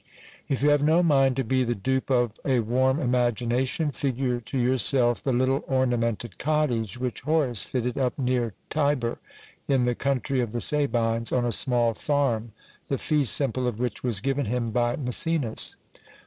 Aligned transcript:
If 0.49 0.63
you 0.63 0.69
have 0.69 0.81
no 0.81 1.03
mind 1.03 1.35
to 1.35 1.43
be 1.43 1.63
the 1.63 1.75
dupe 1.75 2.09
of 2.09 2.31
a 2.43 2.61
warm 2.61 2.99
imagination, 2.99 3.91
figure 3.91 4.39
to 4.41 4.57
your 4.57 4.77
self 4.79 5.21
the 5.21 5.31
little 5.31 5.63
ornamented 5.67 6.39
cottage 6.39 6.97
which 6.97 7.21
Horace 7.21 7.61
fitted 7.61 7.99
up 7.99 8.17
near 8.17 8.55
Tibur 8.71 9.19
in 9.67 9.83
the 9.83 9.93
country 9.93 10.41
of 10.41 10.53
the 10.53 10.59
Sabines, 10.59 11.31
on 11.31 11.45
a 11.45 11.51
small 11.51 11.93
farm, 11.93 12.51
the 12.87 12.97
fee 12.97 13.25
simple 13.25 13.67
of 13.67 13.79
which 13.79 14.03
was 14.03 14.21
given 14.21 14.45
him 14.47 14.71
by 14.71 14.95
Maecenas. 14.95 15.75